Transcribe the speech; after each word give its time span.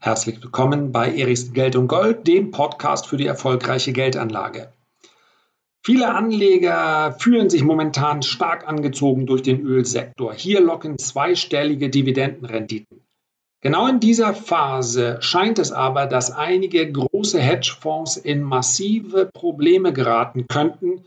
Herzlich 0.00 0.40
willkommen 0.40 0.92
bei 0.92 1.12
Erichs 1.12 1.52
Geld 1.52 1.74
und 1.74 1.88
Gold, 1.88 2.28
dem 2.28 2.52
Podcast 2.52 3.08
für 3.08 3.16
die 3.16 3.26
erfolgreiche 3.26 3.92
Geldanlage. 3.92 4.72
Viele 5.82 6.14
Anleger 6.14 7.16
fühlen 7.18 7.50
sich 7.50 7.64
momentan 7.64 8.22
stark 8.22 8.68
angezogen 8.68 9.26
durch 9.26 9.42
den 9.42 9.60
Ölsektor. 9.60 10.32
Hier 10.32 10.60
locken 10.60 10.98
zweistellige 10.98 11.90
Dividendenrenditen. 11.90 13.00
Genau 13.60 13.88
in 13.88 13.98
dieser 13.98 14.34
Phase 14.34 15.18
scheint 15.20 15.58
es 15.58 15.72
aber, 15.72 16.06
dass 16.06 16.30
einige 16.30 16.90
große 16.92 17.40
Hedgefonds 17.40 18.16
in 18.16 18.44
massive 18.44 19.28
Probleme 19.34 19.92
geraten 19.92 20.46
könnten 20.46 21.06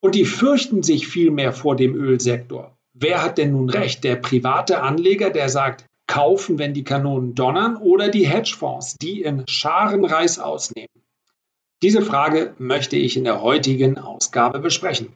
und 0.00 0.16
die 0.16 0.24
fürchten 0.24 0.82
sich 0.82 1.06
vielmehr 1.06 1.52
vor 1.52 1.76
dem 1.76 1.94
Ölsektor. 1.94 2.76
Wer 2.94 3.22
hat 3.22 3.38
denn 3.38 3.52
nun 3.52 3.70
recht? 3.70 4.02
Der 4.02 4.16
private 4.16 4.82
Anleger, 4.82 5.30
der 5.30 5.48
sagt, 5.48 5.87
kaufen, 6.08 6.58
wenn 6.58 6.74
die 6.74 6.82
Kanonen 6.82 7.36
donnern, 7.36 7.76
oder 7.76 8.08
die 8.08 8.26
Hedgefonds, 8.26 8.96
die 8.96 9.22
in 9.22 9.44
Scharen 9.46 10.04
Reis 10.04 10.40
ausnehmen? 10.40 10.88
Diese 11.80 12.02
Frage 12.02 12.54
möchte 12.58 12.96
ich 12.96 13.16
in 13.16 13.22
der 13.22 13.40
heutigen 13.40 13.98
Ausgabe 13.98 14.58
besprechen. 14.58 15.12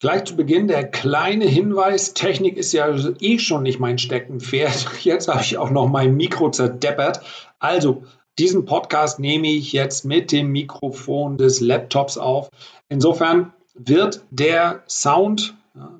Gleich 0.00 0.22
zu 0.22 0.36
Beginn 0.36 0.68
der 0.68 0.88
kleine 0.88 1.46
Hinweis, 1.46 2.14
Technik 2.14 2.56
ist 2.56 2.72
ja 2.72 2.94
eh 3.18 3.40
schon 3.40 3.64
nicht 3.64 3.80
mein 3.80 3.98
Steckenpferd. 3.98 4.86
Jetzt 5.02 5.26
habe 5.26 5.40
ich 5.40 5.58
auch 5.58 5.70
noch 5.70 5.88
mein 5.88 6.16
Mikro 6.16 6.52
zerdeppert. 6.52 7.20
Also, 7.58 8.04
diesen 8.38 8.64
Podcast 8.64 9.18
nehme 9.18 9.48
ich 9.48 9.72
jetzt 9.72 10.04
mit 10.04 10.30
dem 10.30 10.52
Mikrofon 10.52 11.38
des 11.38 11.60
Laptops 11.60 12.18
auf. 12.18 12.50
Insofern 12.88 13.52
wird 13.74 14.22
der 14.30 14.84
Sound, 14.86 15.56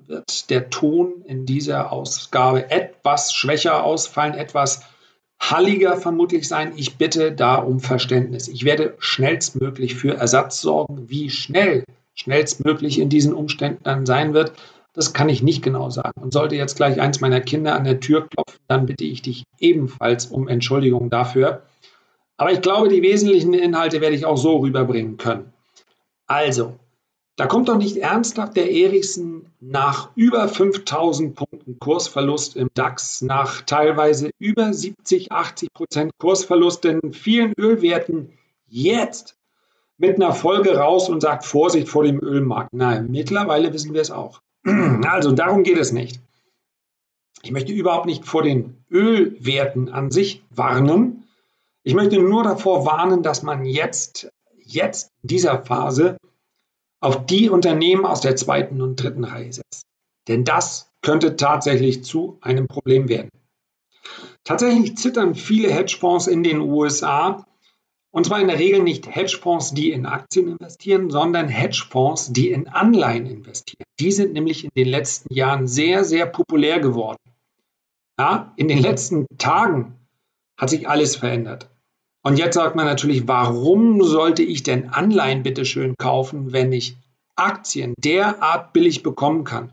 wird 0.07 0.51
der 0.51 0.71
Ton 0.71 1.23
in 1.25 1.47
dieser 1.47 1.93
Ausgabe 1.93 2.71
etwas 2.71 3.33
schwächer 3.33 3.85
ausfallen, 3.85 4.35
etwas 4.35 4.83
halliger 5.41 5.97
vermutlich 5.97 6.49
sein. 6.49 6.73
Ich 6.77 6.97
bitte 6.97 7.33
da 7.33 7.57
um 7.57 7.81
Verständnis. 7.81 8.49
Ich 8.49 8.65
werde 8.65 8.95
schnellstmöglich 8.99 9.95
für 9.95 10.17
Ersatz 10.17 10.61
sorgen. 10.61 11.09
Wie 11.09 11.31
schnell 11.31 11.85
schnellstmöglich 12.15 12.99
in 12.99 13.09
diesen 13.09 13.33
Umständen 13.33 13.85
dann 13.85 14.07
sein 14.07 14.35
wird, 14.35 14.53
das 14.93 15.13
kann 15.13 15.29
ich 15.29 15.43
nicht 15.43 15.63
genau 15.63 15.91
sagen. 15.91 16.21
Und 16.21 16.33
sollte 16.33 16.57
jetzt 16.57 16.77
gleich 16.77 17.01
eins 17.01 17.21
meiner 17.21 17.41
Kinder 17.41 17.77
an 17.77 17.85
der 17.85 18.01
Tür 18.01 18.29
klopfen, 18.29 18.59
dann 18.67 18.87
bitte 18.87 19.05
ich 19.05 19.23
dich 19.23 19.45
ebenfalls 19.61 20.27
um 20.27 20.49
Entschuldigung 20.49 21.09
dafür. 21.09 21.63
Aber 22.37 22.53
ich 22.53 22.61
glaube, 22.61 22.89
die 22.89 23.03
wesentlichen 23.03 23.55
Inhalte 23.55 24.01
werde 24.01 24.17
ich 24.17 24.27
auch 24.27 24.37
so 24.37 24.57
rüberbringen 24.57 25.17
können. 25.17 25.53
Also, 26.27 26.79
da 27.39 27.47
kommt 27.47 27.69
doch 27.69 27.79
nicht 27.79 27.99
ernsthaft 27.99 28.57
der 28.57 28.69
Erichsen 28.69 29.47
nach 29.61 30.11
über 30.17 30.49
5000 30.49 31.37
Punkten 31.37 31.79
Kursverlust 31.79 32.57
im 32.57 32.69
DAX, 32.75 33.23
nach 33.23 33.63
teilweise 33.63 34.31
über 34.41 34.75
70, 34.75 35.31
80 35.31 35.73
Prozent 35.73 36.11
Kursverlust 36.19 36.85
in 36.85 37.13
vielen 37.13 37.53
Ölwerten 37.57 38.33
jetzt 38.67 39.37
mit 39.99 40.17
einer 40.17 40.33
Folge 40.33 40.77
raus 40.77 41.09
und 41.09 41.21
sagt 41.21 41.45
Vorsicht 41.45 41.89
vor 41.89 42.03
dem 42.03 42.21
Ölmarkt. 42.21 42.73
Nein, 42.73 43.07
mittlerweile 43.09 43.73
wissen 43.73 43.95
wir 43.95 44.01
es 44.01 44.11
auch. 44.11 44.41
Also 45.05 45.31
darum 45.31 45.63
geht 45.63 45.79
es 45.79 45.93
nicht. 45.93 46.21
Ich 47.43 47.53
möchte 47.53 47.73
überhaupt 47.73 48.07
nicht 48.07 48.25
vor 48.25 48.43
den 48.43 48.83
Ölwerten 48.91 49.91
an 49.91 50.11
sich 50.11 50.43
warnen. 50.51 51.23
Ich 51.85 51.95
möchte 51.95 52.19
nur 52.19 52.43
davor 52.43 52.85
warnen, 52.85 53.23
dass 53.23 53.45
man 53.45 53.65
jetzt, 53.65 54.29
jetzt 54.57 55.13
in 55.23 55.29
dieser 55.29 55.63
Phase 55.63 56.17
auf 57.01 57.27
die 57.27 57.49
Unternehmen 57.49 58.05
aus 58.05 58.21
der 58.21 58.37
zweiten 58.37 58.81
und 58.81 58.97
dritten 58.97 59.25
Reihe 59.25 59.53
setzt. 59.53 59.83
Denn 60.27 60.45
das 60.45 60.91
könnte 61.03 61.37
tatsächlich 61.37 62.05
zu 62.05 62.39
einem 62.41 62.67
Problem 62.67 63.09
werden. 63.09 63.31
Tatsächlich 64.45 64.97
zittern 64.97 65.35
viele 65.35 65.71
Hedgefonds 65.71 66.27
in 66.27 66.43
den 66.43 66.61
USA 66.61 67.47
und 68.11 68.25
zwar 68.25 68.41
in 68.41 68.49
der 68.49 68.59
Regel 68.59 68.83
nicht 68.83 69.15
Hedgefonds, 69.15 69.75
die 69.75 69.93
in 69.93 70.07
Aktien 70.07 70.49
investieren, 70.49 71.11
sondern 71.11 71.49
Hedgefonds, 71.49 72.33
die 72.33 72.51
in 72.51 72.67
Anleihen 72.69 73.27
investieren. 73.27 73.85
Die 74.01 74.13
sind 74.13 74.33
nämlich 74.33 74.65
in 74.65 74.71
den 74.77 74.89
letzten 74.89 75.33
Jahren 75.33 75.67
sehr, 75.67 76.05
sehr 76.05 76.27
populär 76.27 76.81
geworden. 76.81 77.19
Ja, 78.19 78.53
in 78.57 78.69
den 78.69 78.79
letzten 78.79 79.27
Tagen 79.37 79.95
hat 80.57 80.71
sich 80.71 80.89
alles 80.89 81.17
verändert. 81.17 81.71
Und 82.23 82.39
jetzt 82.39 82.55
sagt 82.55 82.77
man 82.77 82.87
natürlich, 82.87 83.29
warum 83.29 84.03
sollte 84.03 84.43
ich 84.43 84.63
denn 84.63 84.91
Anleihen 84.91 85.43
bitte 85.43 85.65
schön 85.65 85.95
kaufen, 85.97 86.53
wenn 86.53 86.73
ich 86.73 86.97
Aktien 87.37 87.95
derart 87.99 88.73
billig 88.73 89.03
bekommen 89.03 89.45
kann? 89.45 89.73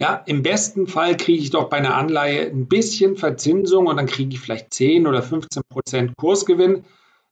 Ja, 0.00 0.22
im 0.26 0.42
besten 0.42 0.86
Fall 0.86 1.16
kriege 1.16 1.42
ich 1.42 1.50
doch 1.50 1.68
bei 1.68 1.78
einer 1.78 1.96
Anleihe 1.96 2.46
ein 2.46 2.68
bisschen 2.68 3.16
Verzinsung 3.16 3.86
und 3.86 3.96
dann 3.96 4.06
kriege 4.06 4.32
ich 4.32 4.40
vielleicht 4.40 4.72
10 4.72 5.06
oder 5.06 5.22
15 5.22 5.62
Prozent 5.68 6.16
Kursgewinn. 6.16 6.84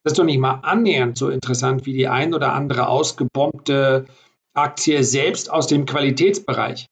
Das 0.02 0.12
ist 0.12 0.18
doch 0.18 0.24
nicht 0.24 0.38
mal 0.38 0.60
annähernd 0.62 1.16
so 1.16 1.28
interessant 1.28 1.86
wie 1.86 1.92
die 1.92 2.08
ein 2.08 2.34
oder 2.34 2.54
andere 2.54 2.88
ausgebombte 2.88 4.06
Aktie 4.52 5.04
selbst 5.04 5.50
aus 5.50 5.66
dem 5.68 5.86
Qualitätsbereich. 5.86 6.88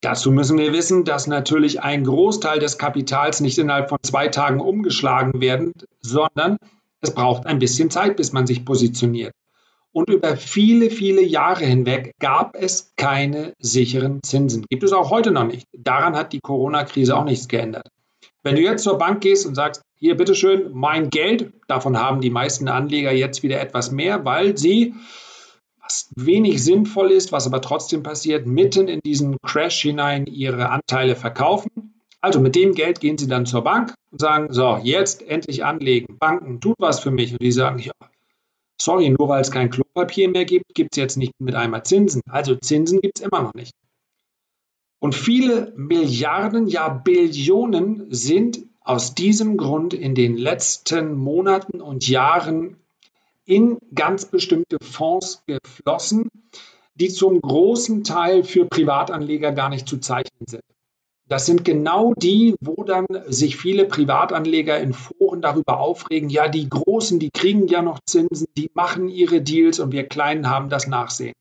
Dazu 0.00 0.30
müssen 0.32 0.58
wir 0.58 0.72
wissen, 0.72 1.04
dass 1.04 1.26
natürlich 1.26 1.82
ein 1.82 2.04
Großteil 2.04 2.58
des 2.58 2.78
Kapitals 2.78 3.40
nicht 3.40 3.58
innerhalb 3.58 3.90
von 3.90 3.98
zwei 4.02 4.28
Tagen 4.28 4.60
umgeschlagen 4.60 5.40
werden, 5.40 5.72
sondern 6.00 6.56
es 7.02 7.14
braucht 7.14 7.46
ein 7.46 7.58
bisschen 7.58 7.90
Zeit, 7.90 8.16
bis 8.16 8.32
man 8.32 8.46
sich 8.46 8.64
positioniert. 8.64 9.32
Und 9.92 10.08
über 10.08 10.36
viele, 10.36 10.90
viele 10.90 11.22
Jahre 11.22 11.64
hinweg 11.64 12.14
gab 12.20 12.56
es 12.56 12.92
keine 12.96 13.54
sicheren 13.58 14.22
Zinsen. 14.22 14.64
Gibt 14.68 14.84
es 14.84 14.92
auch 14.92 15.10
heute 15.10 15.32
noch 15.32 15.44
nicht. 15.44 15.66
Daran 15.72 16.16
hat 16.16 16.32
die 16.32 16.40
Corona-Krise 16.40 17.16
auch 17.16 17.24
nichts 17.24 17.48
geändert. 17.48 17.88
Wenn 18.42 18.54
du 18.54 18.62
jetzt 18.62 18.84
zur 18.84 18.98
Bank 18.98 19.20
gehst 19.20 19.46
und 19.46 19.54
sagst, 19.54 19.82
hier 19.96 20.16
bitteschön, 20.16 20.70
mein 20.72 21.10
Geld, 21.10 21.52
davon 21.66 21.98
haben 21.98 22.20
die 22.20 22.30
meisten 22.30 22.68
Anleger 22.68 23.12
jetzt 23.12 23.42
wieder 23.42 23.60
etwas 23.60 23.90
mehr, 23.90 24.24
weil 24.24 24.56
sie, 24.56 24.94
was 25.90 26.08
wenig 26.14 26.62
sinnvoll 26.62 27.10
ist, 27.10 27.32
was 27.32 27.48
aber 27.48 27.60
trotzdem 27.60 28.04
passiert, 28.04 28.46
mitten 28.46 28.86
in 28.86 29.00
diesen 29.00 29.38
Crash 29.42 29.82
hinein 29.82 30.26
ihre 30.26 30.68
Anteile 30.68 31.16
verkaufen. 31.16 31.94
Also 32.20 32.38
mit 32.38 32.54
dem 32.54 32.74
Geld 32.74 33.00
gehen 33.00 33.18
sie 33.18 33.26
dann 33.26 33.44
zur 33.44 33.64
Bank 33.64 33.94
und 34.12 34.20
sagen, 34.20 34.52
so, 34.52 34.78
jetzt 34.84 35.22
endlich 35.22 35.64
anlegen. 35.64 36.16
Banken, 36.18 36.60
tut 36.60 36.76
was 36.78 37.00
für 37.00 37.10
mich. 37.10 37.32
Und 37.32 37.42
die 37.42 37.50
sagen, 37.50 37.80
ja, 37.80 37.92
sorry, 38.80 39.10
nur 39.10 39.28
weil 39.28 39.40
es 39.40 39.50
kein 39.50 39.70
Klopapier 39.70 40.28
mehr 40.28 40.44
gibt, 40.44 40.74
gibt 40.74 40.90
es 40.92 40.96
jetzt 40.96 41.16
nicht 41.16 41.32
mit 41.40 41.56
einmal 41.56 41.82
Zinsen. 41.82 42.22
Also 42.28 42.54
Zinsen 42.54 43.00
gibt 43.00 43.18
es 43.18 43.26
immer 43.26 43.42
noch 43.42 43.54
nicht. 43.54 43.72
Und 45.00 45.16
viele 45.16 45.72
Milliarden, 45.76 46.68
ja 46.68 46.88
Billionen 46.88 48.06
sind 48.10 48.60
aus 48.82 49.14
diesem 49.16 49.56
Grund 49.56 49.92
in 49.92 50.14
den 50.14 50.36
letzten 50.36 51.14
Monaten 51.14 51.80
und 51.80 52.06
Jahren 52.06 52.76
in 53.50 53.78
ganz 53.92 54.26
bestimmte 54.26 54.76
Fonds 54.80 55.42
geflossen, 55.48 56.28
die 56.94 57.08
zum 57.08 57.40
großen 57.40 58.04
Teil 58.04 58.44
für 58.44 58.64
Privatanleger 58.64 59.50
gar 59.50 59.70
nicht 59.70 59.88
zu 59.88 59.98
zeichnen 59.98 60.46
sind. 60.46 60.62
Das 61.26 61.46
sind 61.46 61.64
genau 61.64 62.14
die, 62.14 62.54
wo 62.60 62.84
dann 62.84 63.06
sich 63.26 63.56
viele 63.56 63.86
Privatanleger 63.86 64.78
in 64.78 64.92
Foren 64.92 65.42
darüber 65.42 65.80
aufregen, 65.80 66.28
ja, 66.28 66.46
die 66.46 66.68
Großen, 66.68 67.18
die 67.18 67.30
kriegen 67.30 67.66
ja 67.66 67.82
noch 67.82 67.98
Zinsen, 68.06 68.46
die 68.56 68.70
machen 68.74 69.08
ihre 69.08 69.40
Deals 69.40 69.80
und 69.80 69.90
wir 69.90 70.06
Kleinen 70.06 70.48
haben 70.48 70.68
das 70.68 70.86
Nachsehen. 70.86 71.34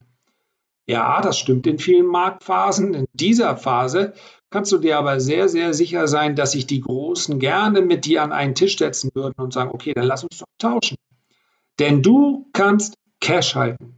Ja, 0.87 1.21
das 1.21 1.37
stimmt 1.37 1.67
in 1.67 1.77
vielen 1.77 2.07
Marktphasen. 2.07 2.95
In 2.95 3.05
dieser 3.13 3.55
Phase 3.55 4.13
kannst 4.49 4.71
du 4.71 4.79
dir 4.79 4.97
aber 4.97 5.19
sehr, 5.19 5.47
sehr 5.47 5.75
sicher 5.75 6.07
sein, 6.07 6.35
dass 6.35 6.53
sich 6.53 6.65
die 6.65 6.81
Großen 6.81 7.37
gerne 7.37 7.81
mit 7.81 8.05
dir 8.05 8.23
an 8.23 8.31
einen 8.31 8.55
Tisch 8.55 8.79
setzen 8.79 9.11
würden 9.13 9.35
und 9.37 9.53
sagen, 9.53 9.69
okay, 9.71 9.93
dann 9.93 10.05
lass 10.05 10.23
uns 10.23 10.39
doch 10.39 10.47
tauschen. 10.57 10.97
Denn 11.79 12.01
du 12.01 12.49
kannst 12.53 12.95
Cash 13.21 13.55
halten. 13.55 13.95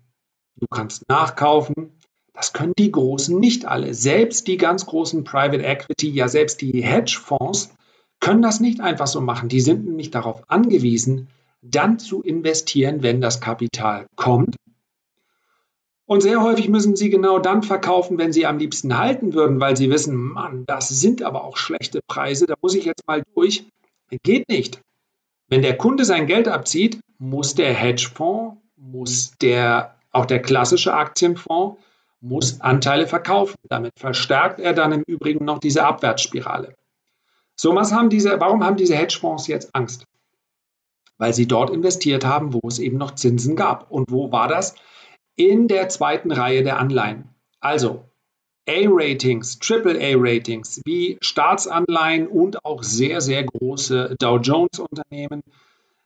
Du 0.56 0.68
kannst 0.68 1.08
nachkaufen. 1.10 1.98
Das 2.34 2.54
können 2.54 2.74
die 2.78 2.92
Großen 2.92 3.38
nicht 3.40 3.66
alle. 3.66 3.94
Selbst 3.94 4.48
die 4.48 4.58
ganz 4.58 4.86
großen 4.86 5.24
Private 5.24 5.64
Equity, 5.64 6.10
ja 6.10 6.28
selbst 6.28 6.62
die 6.62 6.82
Hedgefonds 6.82 7.74
können 8.20 8.42
das 8.42 8.60
nicht 8.60 8.80
einfach 8.80 9.08
so 9.08 9.20
machen. 9.20 9.50
Die 9.50 9.62
sind 9.62 9.86
nämlich 9.86 10.12
darauf 10.12 10.50
angewiesen, 10.50 11.30
dann 11.62 12.00
zu 12.00 12.22
investieren, 12.22 13.04
wenn 13.04 13.20
das 13.20 13.42
Kapital 13.42 14.06
kommt 14.16 14.56
und 16.12 16.20
sehr 16.20 16.44
häufig 16.44 16.68
müssen 16.68 16.98
sie 16.98 17.10
genau 17.10 17.40
dann 17.40 17.64
verkaufen, 17.64 18.18
wenn 18.18 18.34
sie 18.34 18.46
am 18.46 18.58
liebsten 18.58 18.98
halten 18.98 19.34
würden, 19.34 19.62
weil 19.62 19.78
sie 19.78 19.90
wissen, 19.90 20.14
Mann, 20.14 20.66
das 20.66 20.90
sind 20.90 21.24
aber 21.24 21.46
auch 21.46 21.56
schlechte 21.56 22.02
Preise, 22.06 22.48
da 22.48 22.56
muss 22.62 22.76
ich 22.76 22.84
jetzt 22.84 23.08
mal 23.08 23.24
durch. 23.34 23.64
Geht 24.22 24.50
nicht. 24.50 24.82
Wenn 25.48 25.62
der 25.62 25.78
Kunde 25.78 26.04
sein 26.04 26.28
Geld 26.28 26.50
abzieht, 26.50 27.00
muss 27.22 27.56
der 27.56 27.74
Hedgefonds, 27.74 28.58
muss 28.76 29.32
der, 29.42 29.96
auch 30.12 30.26
der 30.26 30.42
klassische 30.42 30.94
Aktienfonds, 30.94 31.80
muss 32.20 32.62
Anteile 32.62 33.08
verkaufen. 33.08 33.56
Damit 33.70 33.94
verstärkt 33.98 34.60
er 34.60 34.74
dann 34.74 34.92
im 34.92 35.04
Übrigen 35.08 35.46
noch 35.46 35.60
diese 35.60 35.86
Abwärtsspirale. 35.86 36.76
So, 37.56 37.76
was 37.76 37.92
haben 37.92 38.10
diese, 38.10 38.40
warum 38.40 38.64
haben 38.64 38.78
diese 38.78 38.96
Hedgefonds 38.96 39.48
jetzt 39.48 39.74
Angst? 39.76 40.06
Weil 41.18 41.34
sie 41.34 41.48
dort 41.48 41.70
investiert 41.70 42.26
haben, 42.26 42.54
wo 42.54 42.68
es 42.68 42.80
eben 42.80 42.98
noch 42.98 43.12
Zinsen 43.12 43.56
gab. 43.56 43.92
Und 43.92 44.12
wo 44.12 44.32
war 44.32 44.48
das? 44.48 44.76
in 45.36 45.68
der 45.68 45.90
zweiten 45.90 46.32
Reihe 46.32 46.64
der 46.64 46.78
Anleihen. 46.78 47.30
Also, 47.60 48.06
A-Ratings, 48.70 49.60
Triple-A-Ratings 49.60 50.82
wie 50.86 51.18
Staatsanleihen 51.22 52.28
und 52.28 52.64
auch 52.64 52.84
sehr, 52.84 53.22
sehr 53.22 53.44
große 53.44 54.16
Dow 54.20 54.38
Jones-Unternehmen, 54.38 55.42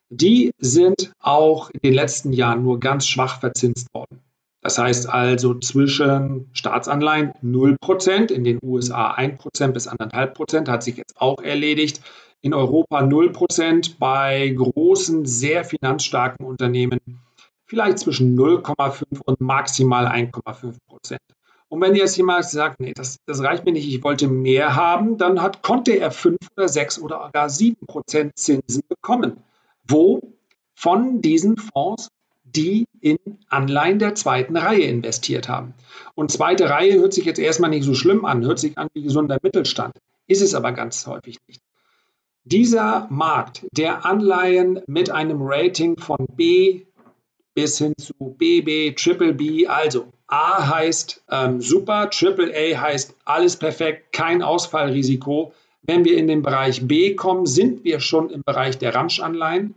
die 0.09 0.51
sind 0.57 1.11
auch 1.19 1.69
in 1.71 1.79
den 1.83 1.93
letzten 1.93 2.33
Jahren 2.33 2.63
nur 2.63 2.79
ganz 2.79 3.07
schwach 3.07 3.39
verzinst 3.39 3.93
worden. 3.93 4.21
Das 4.61 4.77
heißt 4.77 5.07
also 5.07 5.53
zwischen 5.59 6.49
Staatsanleihen 6.53 7.33
0%, 7.43 8.31
in 8.31 8.43
den 8.43 8.59
USA 8.63 9.13
1% 9.13 9.67
bis 9.73 9.87
1,5% 9.87 10.67
hat 10.69 10.83
sich 10.83 10.97
jetzt 10.97 11.21
auch 11.21 11.39
erledigt, 11.39 12.01
in 12.41 12.53
Europa 12.53 12.99
0%, 12.99 13.95
bei 13.99 14.49
großen, 14.49 15.25
sehr 15.25 15.65
finanzstarken 15.65 16.45
Unternehmen 16.45 16.99
vielleicht 17.65 17.99
zwischen 17.99 18.37
0,5 18.37 19.21
und 19.25 19.41
maximal 19.41 20.07
1,5 20.07 20.75
Prozent. 20.87 21.21
Und 21.67 21.81
wenn 21.81 21.95
jetzt 21.95 22.15
jemand 22.15 22.45
sagt, 22.45 22.79
nee, 22.79 22.93
das, 22.95 23.17
das 23.25 23.41
reicht 23.41 23.65
mir 23.65 23.71
nicht, 23.71 23.87
ich 23.87 24.03
wollte 24.03 24.27
mehr 24.27 24.75
haben, 24.75 25.17
dann 25.17 25.41
hat, 25.41 25.63
konnte 25.63 25.93
er 25.93 26.11
5 26.11 26.37
oder 26.55 26.67
6 26.67 26.99
oder 26.99 27.29
gar 27.33 27.49
7 27.49 27.85
Prozent 27.87 28.37
Zinsen 28.37 28.83
bekommen. 28.87 29.43
Wo? 29.87 30.33
Von 30.73 31.21
diesen 31.21 31.57
Fonds, 31.57 32.09
die 32.43 32.85
in 33.01 33.17
Anleihen 33.49 33.99
der 33.99 34.15
zweiten 34.15 34.57
Reihe 34.57 34.83
investiert 34.83 35.47
haben. 35.47 35.73
Und 36.15 36.31
zweite 36.31 36.69
Reihe 36.69 36.99
hört 36.99 37.13
sich 37.13 37.25
jetzt 37.25 37.39
erstmal 37.39 37.69
nicht 37.69 37.83
so 37.83 37.93
schlimm 37.93 38.25
an, 38.25 38.45
hört 38.45 38.59
sich 38.59 38.77
an 38.77 38.87
wie 38.93 39.03
gesunder 39.03 39.37
Mittelstand, 39.41 39.95
ist 40.27 40.41
es 40.41 40.55
aber 40.55 40.71
ganz 40.71 41.05
häufig 41.07 41.37
nicht. 41.47 41.61
Dieser 42.43 43.07
Markt 43.09 43.65
der 43.71 44.05
Anleihen 44.05 44.81
mit 44.87 45.09
einem 45.09 45.39
Rating 45.41 45.97
von 45.97 46.27
B 46.35 46.85
bis 47.55 47.77
hin 47.77 47.93
zu 47.97 48.13
BB, 48.19 48.95
Triple 48.95 49.33
B, 49.33 49.65
also 49.65 50.11
A 50.27 50.67
heißt 50.67 51.23
ähm, 51.31 51.61
super, 51.61 52.09
Triple 52.09 52.53
A 52.53 52.81
heißt 52.81 53.15
alles 53.25 53.57
perfekt, 53.57 54.11
kein 54.11 54.43
Ausfallrisiko. 54.43 55.53
Wenn 55.87 56.05
wir 56.05 56.17
in 56.17 56.27
den 56.27 56.41
Bereich 56.41 56.87
B 56.87 57.15
kommen, 57.15 57.45
sind 57.45 57.83
wir 57.83 57.99
schon 57.99 58.29
im 58.29 58.41
Bereich 58.43 58.77
der 58.77 58.95
Ramschanleihen. 58.95 59.75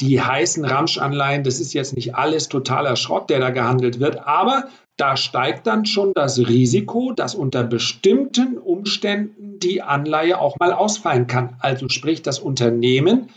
Die 0.00 0.20
heißen 0.20 0.64
Ramschanleihen, 0.64 1.44
das 1.44 1.60
ist 1.60 1.74
jetzt 1.74 1.94
nicht 1.94 2.14
alles 2.14 2.48
totaler 2.48 2.96
Schrott, 2.96 3.28
der 3.28 3.38
da 3.38 3.50
gehandelt 3.50 4.00
wird, 4.00 4.26
aber 4.26 4.68
da 4.96 5.16
steigt 5.16 5.66
dann 5.66 5.86
schon 5.86 6.12
das 6.14 6.38
Risiko, 6.38 7.12
dass 7.12 7.34
unter 7.34 7.64
bestimmten 7.64 8.58
Umständen 8.58 9.58
die 9.58 9.82
Anleihe 9.82 10.38
auch 10.38 10.58
mal 10.58 10.72
ausfallen 10.72 11.26
kann. 11.26 11.56
Also 11.60 11.88
sprich, 11.88 12.22
das 12.22 12.38
Unternehmen 12.38 13.30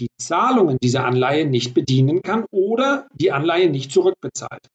die 0.00 0.10
Zahlungen 0.16 0.78
dieser 0.82 1.04
Anleihe 1.04 1.46
nicht 1.46 1.74
bedienen 1.74 2.22
kann 2.22 2.44
oder 2.50 3.06
die 3.12 3.32
Anleihe 3.32 3.70
nicht 3.70 3.92
zurückbezahlt. 3.92 4.70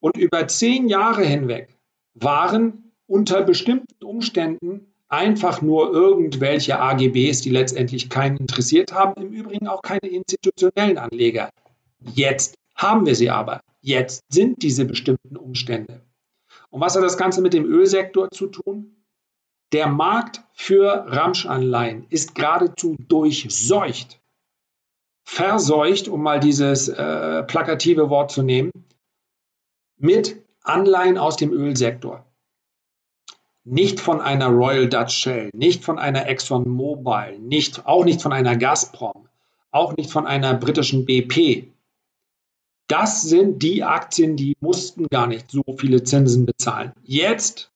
Und 0.00 0.16
über 0.16 0.46
zehn 0.46 0.88
Jahre 0.88 1.24
hinweg 1.24 1.76
waren 2.14 2.92
unter 3.06 3.42
bestimmten 3.42 4.04
Umständen 4.04 4.92
einfach 5.08 5.62
nur 5.62 5.92
irgendwelche 5.92 6.78
AGBs, 6.78 7.40
die 7.40 7.50
letztendlich 7.50 8.10
keinen 8.10 8.36
interessiert 8.36 8.92
haben, 8.92 9.20
im 9.20 9.32
Übrigen 9.32 9.68
auch 9.68 9.82
keine 9.82 10.08
institutionellen 10.08 10.98
Anleger. 10.98 11.50
Jetzt 12.14 12.56
haben 12.74 13.06
wir 13.06 13.14
sie 13.14 13.30
aber. 13.30 13.60
Jetzt 13.80 14.22
sind 14.28 14.62
diese 14.62 14.84
bestimmten 14.84 15.36
Umstände. 15.36 16.02
Und 16.70 16.80
was 16.80 16.94
hat 16.94 17.02
das 17.02 17.16
Ganze 17.16 17.40
mit 17.40 17.54
dem 17.54 17.64
Ölsektor 17.64 18.30
zu 18.30 18.48
tun? 18.48 19.04
Der 19.72 19.86
Markt 19.86 20.42
für 20.52 21.04
Ramschanleihen 21.08 22.06
ist 22.08 22.34
geradezu 22.34 22.96
durchseucht, 23.08 24.20
verseucht, 25.24 26.08
um 26.08 26.22
mal 26.22 26.40
dieses 26.40 26.88
äh, 26.88 27.42
plakative 27.42 28.08
Wort 28.08 28.30
zu 28.30 28.42
nehmen, 28.42 28.72
mit 29.98 30.42
Anleihen 30.62 31.18
aus 31.18 31.36
dem 31.36 31.52
Ölsektor. 31.52 32.24
Nicht 33.70 34.00
von 34.00 34.22
einer 34.22 34.48
Royal 34.48 34.88
Dutch 34.88 35.14
Shell, 35.14 35.50
nicht 35.52 35.84
von 35.84 35.98
einer 35.98 36.26
Exxon 36.26 36.66
Mobil, 36.66 37.38
nicht, 37.38 37.86
auch 37.86 38.04
nicht 38.04 38.22
von 38.22 38.32
einer 38.32 38.56
Gazprom, 38.56 39.28
auch 39.70 39.94
nicht 39.94 40.10
von 40.10 40.26
einer 40.26 40.54
britischen 40.54 41.04
BP. 41.04 41.68
Das 42.86 43.20
sind 43.20 43.62
die 43.62 43.84
Aktien, 43.84 44.36
die 44.36 44.56
mussten 44.60 45.06
gar 45.10 45.26
nicht 45.26 45.50
so 45.50 45.62
viele 45.76 46.02
Zinsen 46.02 46.46
bezahlen. 46.46 46.92
Jetzt, 47.02 47.70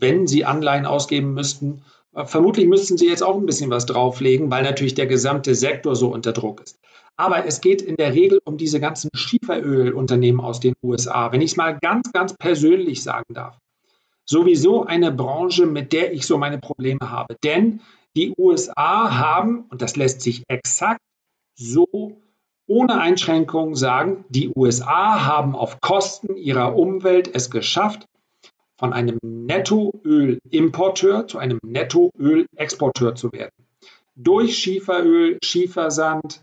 wenn 0.00 0.26
sie 0.26 0.44
Anleihen 0.44 0.84
ausgeben 0.84 1.32
müssten, 1.34 1.82
äh, 2.12 2.24
vermutlich 2.24 2.66
müssten 2.66 2.98
sie 2.98 3.08
jetzt 3.08 3.22
auch 3.22 3.36
ein 3.36 3.46
bisschen 3.46 3.70
was 3.70 3.86
drauflegen, 3.86 4.50
weil 4.50 4.64
natürlich 4.64 4.94
der 4.94 5.06
gesamte 5.06 5.54
Sektor 5.54 5.94
so 5.94 6.12
unter 6.12 6.32
Druck 6.32 6.60
ist. 6.60 6.80
Aber 7.16 7.46
es 7.46 7.60
geht 7.60 7.82
in 7.82 7.94
der 7.96 8.14
Regel 8.14 8.40
um 8.44 8.56
diese 8.56 8.80
ganzen 8.80 9.10
Schieferölunternehmen 9.14 10.40
aus 10.40 10.58
den 10.58 10.74
USA. 10.82 11.30
Wenn 11.30 11.40
ich 11.40 11.52
es 11.52 11.56
mal 11.56 11.78
ganz, 11.78 12.10
ganz 12.12 12.34
persönlich 12.34 13.04
sagen 13.04 13.32
darf. 13.32 13.58
Sowieso 14.30 14.84
eine 14.84 15.10
Branche, 15.10 15.66
mit 15.66 15.92
der 15.92 16.12
ich 16.12 16.24
so 16.24 16.38
meine 16.38 16.58
Probleme 16.58 17.10
habe. 17.10 17.34
Denn 17.42 17.80
die 18.16 18.32
USA 18.38 19.18
haben, 19.18 19.64
und 19.70 19.82
das 19.82 19.96
lässt 19.96 20.20
sich 20.20 20.44
exakt 20.46 21.00
so 21.56 22.22
ohne 22.68 23.00
Einschränkungen 23.00 23.74
sagen, 23.74 24.24
die 24.28 24.52
USA 24.54 25.26
haben 25.26 25.56
auf 25.56 25.80
Kosten 25.80 26.36
ihrer 26.36 26.76
Umwelt 26.76 27.34
es 27.34 27.50
geschafft, 27.50 28.06
von 28.78 28.92
einem 28.92 29.18
Nettoölimporteur 29.20 31.26
zu 31.26 31.38
einem 31.38 31.58
Nettoölexporteur 31.64 33.16
zu 33.16 33.32
werden. 33.32 33.66
Durch 34.14 34.58
Schieferöl, 34.58 35.38
Schiefersand, 35.42 36.42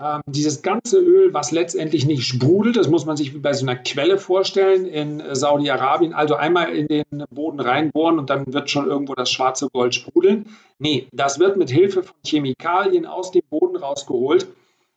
ähm, 0.00 0.20
dieses 0.26 0.62
ganze 0.62 0.98
Öl, 0.98 1.34
was 1.34 1.50
letztendlich 1.50 2.06
nicht 2.06 2.24
sprudelt, 2.24 2.76
das 2.76 2.88
muss 2.88 3.04
man 3.04 3.16
sich 3.16 3.34
wie 3.34 3.38
bei 3.38 3.52
so 3.52 3.66
einer 3.66 3.74
Quelle 3.74 4.18
vorstellen 4.18 4.86
in 4.86 5.18
äh, 5.18 5.34
Saudi-Arabien, 5.34 6.12
also 6.12 6.36
einmal 6.36 6.72
in 6.74 6.86
den 6.86 7.24
Boden 7.30 7.58
reinbohren 7.58 8.18
und 8.18 8.30
dann 8.30 8.52
wird 8.52 8.70
schon 8.70 8.86
irgendwo 8.86 9.14
das 9.14 9.30
schwarze 9.30 9.68
Gold 9.70 9.96
sprudeln. 9.96 10.46
Nee, 10.78 11.08
das 11.12 11.40
wird 11.40 11.56
mit 11.56 11.70
Hilfe 11.70 12.04
von 12.04 12.14
Chemikalien 12.24 13.06
aus 13.06 13.32
dem 13.32 13.42
Boden 13.50 13.76
rausgeholt. 13.76 14.46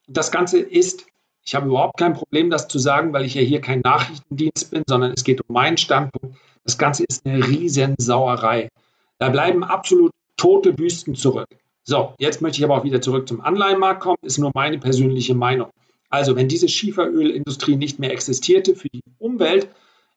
Das 0.08 0.32
Ganze 0.32 0.60
ist, 0.60 1.08
ich 1.44 1.56
habe 1.56 1.68
überhaupt 1.68 1.98
kein 1.98 2.14
Problem, 2.14 2.52
das 2.52 2.68
zu 2.68 2.78
sagen, 2.78 3.12
weil 3.12 3.26
ich 3.26 3.34
ja 3.34 3.42
hier 3.42 3.62
kein 3.62 3.82
Nachrichtendienst 3.82 4.70
bin, 4.70 4.84
sondern 4.88 5.14
es 5.14 5.24
geht 5.24 5.42
um 5.42 5.54
meinen 5.54 5.78
Standpunkt. 5.78 6.38
Das 6.64 6.78
Ganze 6.78 7.06
ist 7.06 7.26
eine 7.26 7.48
Riesensauerei. 7.48 8.70
Da 9.18 9.30
bleiben 9.30 9.64
absolut 9.64 10.12
tote 10.38 10.74
Büsten 10.74 11.16
zurück. 11.16 11.48
So, 11.84 12.14
jetzt 12.20 12.42
möchte 12.42 12.60
ich 12.60 12.64
aber 12.64 12.78
auch 12.78 12.84
wieder 12.84 13.02
zurück 13.02 13.28
zum 13.28 13.42
Anleihenmarkt 13.42 14.02
kommen, 14.02 14.18
ist 14.22 14.38
nur 14.38 14.52
meine 14.54 14.78
persönliche 14.78 15.34
Meinung. 15.34 15.72
Also, 16.10 16.36
wenn 16.36 16.48
diese 16.48 16.68
Schieferölindustrie 16.68 17.76
nicht 17.76 18.00
mehr 18.00 18.12
existierte 18.12 18.76
für 18.76 18.90
die 18.90 19.02
Umwelt, 19.18 19.70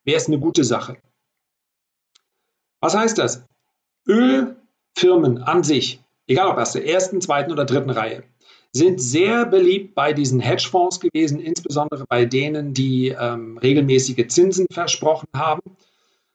wäre 0.05 0.17
es 0.19 0.27
eine 0.27 0.39
gute 0.39 0.65
Sache. 0.65 0.97
Was 2.81 2.95
heißt 2.95 3.17
das? 3.17 3.47
Ölfirmen 4.07 5.39
an 5.39 5.63
sich, 5.63 6.03
egal 6.27 6.49
ob 6.49 6.59
aus 6.59 6.73
der 6.73 6.87
ersten, 6.87 7.21
zweiten 7.21 7.53
oder 7.53 7.65
dritten 7.65 7.91
Reihe, 7.91 8.25
sind 8.73 9.01
sehr 9.01 9.47
beliebt 9.47 9.95
bei 9.95 10.13
diesen 10.13 10.41
Hedgefonds 10.41 10.99
gewesen, 10.99 11.41
insbesondere 11.41 12.05
bei 12.09 12.27
denen, 12.27 12.75
die 12.75 13.09
ähm, 13.09 13.57
regelmäßige 13.57 14.27
Zinsen 14.27 14.67
versprochen 14.71 15.29
haben. 15.35 15.63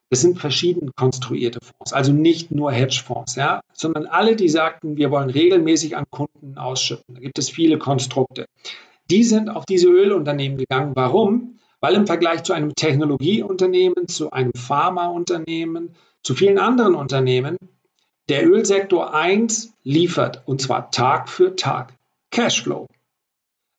Das 0.09 0.21
sind 0.21 0.39
verschieden 0.39 0.91
konstruierte 0.95 1.59
Fonds, 1.61 1.93
also 1.93 2.11
nicht 2.11 2.51
nur 2.51 2.71
Hedgefonds, 2.71 3.35
ja, 3.35 3.61
sondern 3.73 4.07
alle, 4.07 4.35
die 4.35 4.49
sagten, 4.49 4.97
wir 4.97 5.11
wollen 5.11 5.29
regelmäßig 5.29 5.95
an 5.95 6.05
Kunden 6.09 6.57
ausschütten. 6.57 7.13
Da 7.13 7.21
gibt 7.21 7.37
es 7.37 7.49
viele 7.49 7.77
Konstrukte. 7.77 8.45
Die 9.11 9.23
sind 9.23 9.49
auf 9.49 9.65
diese 9.65 9.87
Ölunternehmen 9.87 10.57
gegangen. 10.57 10.93
Warum? 10.95 11.59
Weil 11.79 11.93
im 11.93 12.07
Vergleich 12.07 12.43
zu 12.43 12.53
einem 12.53 12.73
Technologieunternehmen, 12.75 14.07
zu 14.07 14.31
einem 14.31 14.51
Pharmaunternehmen, 14.53 15.95
zu 16.23 16.33
vielen 16.35 16.59
anderen 16.59 16.95
Unternehmen 16.95 17.57
der 18.29 18.47
Ölsektor 18.47 19.13
eins 19.13 19.73
liefert, 19.83 20.43
und 20.45 20.61
zwar 20.61 20.91
Tag 20.91 21.29
für 21.29 21.55
Tag. 21.55 21.93
Cashflow. 22.31 22.87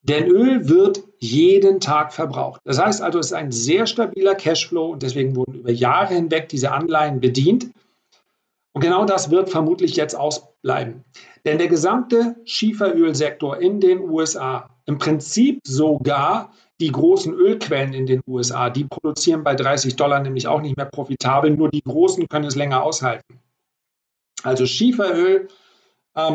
Denn 0.02 0.26
Öl 0.26 0.69
wird 0.69 1.02
jeden 1.19 1.80
Tag 1.80 2.12
verbraucht. 2.12 2.61
Das 2.64 2.80
heißt 2.80 3.02
also, 3.02 3.19
es 3.19 3.26
ist 3.26 3.33
ein 3.35 3.52
sehr 3.52 3.87
stabiler 3.87 4.35
Cashflow 4.35 4.92
und 4.92 5.02
deswegen 5.02 5.37
wurden 5.37 5.54
über 5.54 5.71
Jahre 5.71 6.14
hinweg 6.14 6.49
diese 6.49 6.73
Anleihen 6.73 7.21
bedient. 7.21 7.71
Und 8.73 8.83
genau 8.83 9.04
das 9.04 9.30
wird 9.30 9.50
vermutlich 9.50 9.97
jetzt 9.97 10.14
ausbleiben. 10.14 11.04
Denn 11.45 11.59
der 11.59 11.69
gesamte 11.69 12.37
Schieferölsektor 12.45 13.59
in 13.59 13.80
den 13.80 14.00
USA, 14.00 14.71
im 14.87 14.99
Prinzip 14.99 15.61
sogar 15.64 16.52
die 16.80 16.92
großen 16.92 17.35
Ölquellen 17.35 17.92
in 17.92 18.07
den 18.07 18.23
USA, 18.26 18.71
die 18.71 18.85
produzieren 18.85 19.45
bei 19.45 19.54
30 19.54 19.97
Dollar 19.97 20.21
nämlich 20.21 20.47
auch 20.47 20.62
nicht 20.62 20.76
mehr 20.76 20.87
profitabel, 20.87 21.50
nur 21.50 21.69
die 21.69 21.83
großen 21.83 22.26
können 22.28 22.47
es 22.47 22.57
länger 22.57 22.83
aushalten. 22.83 23.40
Also 24.42 24.64
Schieferöl 24.64 25.49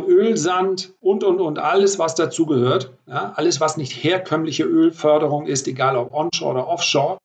Ölsand 0.07 0.93
und, 0.99 1.23
und, 1.23 1.39
und 1.39 1.59
alles, 1.59 1.99
was 1.99 2.15
dazugehört. 2.15 2.91
Ja, 3.07 3.33
alles, 3.35 3.59
was 3.61 3.77
nicht 3.77 3.91
herkömmliche 3.91 4.63
Ölförderung 4.63 5.45
ist, 5.45 5.67
egal 5.67 5.97
ob 5.97 6.13
onshore 6.13 6.51
oder 6.51 6.67
offshore, 6.67 7.17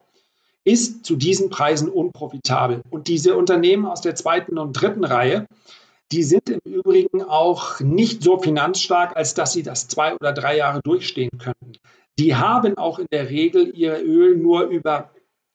ist 0.65 1.05
zu 1.05 1.17
diesen 1.17 1.51
Preisen 1.51 1.89
unprofitabel. 1.89 2.83
Und 2.91 3.09
diese 3.09 3.37
Unternehmen 3.37 3.87
aus 3.87 4.03
der 4.03 4.15
zweiten 4.15 4.59
und 4.59 4.73
dritten 4.73 5.05
Reihe, 5.05 5.47
die 6.13 6.23
sind 6.23 6.51
im 6.51 6.61
Übrigen 6.65 7.23
auch 7.23 7.81
nicht 7.81 8.23
so 8.23 8.39
finanzstark, 8.39 9.17
als 9.17 9.35
dass 9.35 9.53
sie 9.53 9.63
das 9.63 9.89
zwei 9.89 10.15
oder 10.15 10.33
drei 10.33 10.57
Jahre 10.57 10.81
durchstehen 10.83 11.39
könnten. 11.39 11.73
Die 12.19 12.35
haben 12.35 12.77
auch 12.77 12.99
in 12.99 13.07
der 13.11 13.31
Regel 13.31 13.73
ihr 13.75 14.03
Öl 14.03 14.37
nur 14.37 14.65
über 14.65 15.11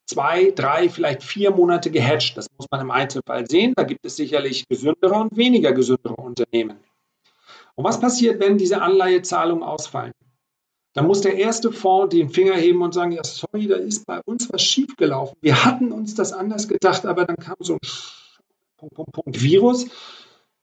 zwei, 0.08 0.52
drei, 0.52 0.90
vielleicht 0.90 1.24
vier 1.24 1.52
Monate 1.52 1.92
gehatcht. 1.92 2.38
Das 2.38 2.48
muss 2.58 2.68
man 2.72 2.82
im 2.82 2.92
Einzelfall 2.92 3.48
sehen. 3.48 3.74
Da 3.76 3.84
gibt 3.84 4.06
es 4.06 4.16
sicherlich 4.16 4.68
gesündere 4.68 5.16
und 5.16 5.36
weniger 5.36 5.74
gesündere 5.74 6.16
Unternehmen. 6.16 6.80
Und 7.76 7.84
was 7.84 8.00
passiert, 8.00 8.40
wenn 8.40 8.58
diese 8.58 8.82
Anleihezahlungen 8.82 9.64
ausfallen? 9.64 10.14
Dann 10.94 11.08
muss 11.08 11.22
der 11.22 11.36
erste 11.36 11.74
Fonds 11.74 12.16
den 12.16 12.30
Finger 12.30 12.56
heben 12.56 12.82
und 12.82 12.94
sagen, 12.94 13.12
ja, 13.12 13.24
sorry, 13.24 13.68
da 13.68 13.76
ist 13.76 14.06
bei 14.06 14.22
uns 14.26 14.52
was 14.52 14.64
schiefgelaufen. 14.64 15.38
Wir 15.42 15.66
hatten 15.66 15.92
uns 15.92 16.16
das 16.16 16.32
anders 16.32 16.70
gedacht, 16.70 17.06
aber 17.06 17.26
dann 17.26 17.36
kam 17.36 17.58
so 17.60 17.74
ein 17.74 17.80
Punkt, 18.78 18.96
Punkt, 18.96 19.12
Punkt, 19.12 19.42
Virus. 19.42 19.88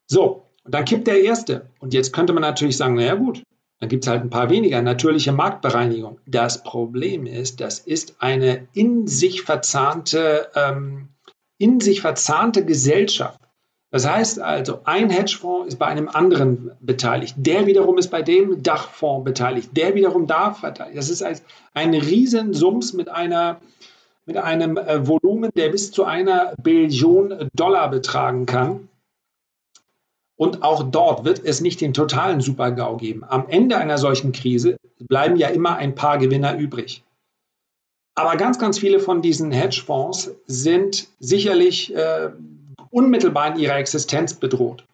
So, 0.07 0.47
und 0.63 0.73
dann 0.73 0.85
kippt 0.85 1.05
der 1.05 1.21
erste. 1.21 1.69
Und 1.79 1.93
jetzt 1.93 2.13
könnte 2.13 2.33
man 2.33 2.41
natürlich 2.41 2.77
sagen, 2.77 2.95
naja 2.95 3.13
gut, 3.13 3.43
dann 3.79 3.89
gibt 3.89 4.05
es 4.05 4.09
halt 4.09 4.21
ein 4.21 4.29
paar 4.29 4.49
weniger. 4.49 4.81
Natürliche 4.81 5.33
Marktbereinigung. 5.33 6.19
Das 6.25 6.63
Problem 6.63 7.25
ist, 7.27 7.59
das 7.59 7.79
ist 7.79 8.15
eine 8.19 8.67
in 8.73 9.07
sich 9.07 9.41
verzahnte, 9.41 10.49
ähm, 10.55 11.09
in 11.57 11.79
sich 11.79 12.01
verzahnte 12.01 12.65
Gesellschaft. 12.65 13.39
Das 13.93 14.09
heißt 14.09 14.41
also, 14.41 14.79
ein 14.85 15.11
Hedgefonds 15.11 15.67
ist 15.67 15.77
bei 15.77 15.85
einem 15.85 16.09
anderen 16.09 16.71
beteiligt. 16.79 17.35
Der 17.37 17.67
wiederum 17.67 17.99
ist 17.99 18.09
bei 18.09 18.23
dem 18.23 18.63
Dachfonds 18.63 19.23
beteiligt. 19.23 19.77
Der 19.77 19.93
wiederum 19.93 20.25
da 20.25 20.49
beteiligt. 20.59 20.97
Das 20.97 21.09
ist 21.09 21.23
ein 21.75 21.93
Riesensums 21.93 22.93
mit 22.93 23.07
einer 23.07 23.61
mit 24.25 24.37
einem 24.37 24.77
äh, 24.77 25.07
Volumen, 25.07 25.51
der 25.55 25.69
bis 25.69 25.91
zu 25.91 26.05
einer 26.05 26.55
Billion 26.63 27.51
Dollar 27.53 27.91
betragen 27.91 28.47
kann. 28.47 28.89
Und 30.37 30.63
auch 30.63 30.89
dort 30.89 31.23
wird 31.23 31.45
es 31.45 31.61
nicht 31.61 31.79
den 31.79 31.93
totalen 31.93 32.41
Super-GAU 32.41 32.97
geben. 32.97 33.23
Am 33.23 33.47
Ende 33.47 33.77
einer 33.77 33.99
solchen 33.99 34.31
Krise 34.31 34.77
bleiben 34.97 35.35
ja 35.35 35.49
immer 35.49 35.75
ein 35.75 35.93
paar 35.93 36.17
Gewinner 36.17 36.57
übrig. 36.57 37.03
Aber 38.15 38.37
ganz, 38.37 38.57
ganz 38.57 38.79
viele 38.79 38.99
von 38.99 39.21
diesen 39.21 39.51
Hedgefonds 39.51 40.31
sind 40.47 41.09
sicherlich 41.19 41.93
äh, 41.95 42.31
unmittelbar 42.93 43.53
in 43.53 43.59
ihrer 43.59 43.77
Existenz 43.77 44.33
bedroht. 44.35 44.85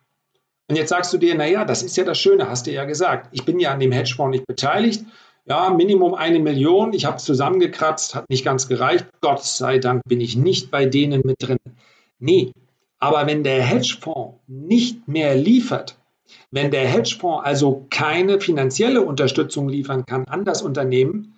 Und 0.67 0.75
jetzt 0.75 0.89
sagst 0.89 1.11
du 1.11 1.17
dir, 1.17 1.35
naja, 1.35 1.65
das 1.65 1.83
ist 1.83 1.97
ja 1.97 2.03
das 2.03 2.19
Schöne, 2.19 2.49
hast 2.49 2.67
du 2.67 2.71
ja 2.71 2.85
gesagt. 2.85 3.29
Ich 3.31 3.43
bin 3.43 3.59
ja 3.59 3.71
an 3.71 3.79
dem 3.79 3.91
Hedgefonds 3.91 4.31
nicht 4.31 4.47
beteiligt. 4.47 5.03
Ja, 5.45 5.71
Minimum 5.71 6.13
eine 6.13 6.39
Million. 6.39 6.93
Ich 6.93 7.05
habe 7.05 7.17
es 7.17 7.23
zusammengekratzt, 7.23 8.13
hat 8.13 8.29
nicht 8.29 8.45
ganz 8.45 8.67
gereicht. 8.67 9.07
Gott 9.19 9.43
sei 9.43 9.79
Dank 9.79 10.03
bin 10.05 10.21
ich 10.21 10.35
nicht 10.37 10.69
bei 10.69 10.85
denen 10.85 11.21
mit 11.25 11.37
drin. 11.39 11.57
Nee, 12.19 12.53
aber 12.99 13.25
wenn 13.25 13.43
der 13.43 13.63
Hedgefonds 13.63 14.39
nicht 14.47 15.07
mehr 15.07 15.35
liefert, 15.35 15.97
wenn 16.51 16.69
der 16.69 16.87
Hedgefonds 16.87 17.45
also 17.45 17.87
keine 17.89 18.39
finanzielle 18.39 19.01
Unterstützung 19.01 19.69
liefern 19.69 20.05
kann 20.05 20.25
an 20.25 20.45
das 20.45 20.61
Unternehmen, 20.61 21.35